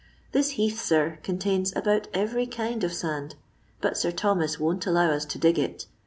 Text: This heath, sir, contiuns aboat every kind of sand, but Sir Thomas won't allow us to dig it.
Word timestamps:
This 0.31 0.53
heath, 0.57 0.81
sir, 0.81 1.19
contiuns 1.21 1.71
aboat 1.75 2.07
every 2.11 2.47
kind 2.47 2.83
of 2.83 2.91
sand, 2.91 3.35
but 3.81 3.95
Sir 3.99 4.09
Thomas 4.09 4.59
won't 4.59 4.87
allow 4.87 5.11
us 5.11 5.25
to 5.25 5.37
dig 5.37 5.59
it. 5.59 5.85